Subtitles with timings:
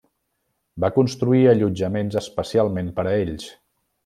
[0.85, 3.47] Va construir allotjaments especialment per a ells.